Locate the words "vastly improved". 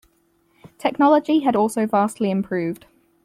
1.85-2.87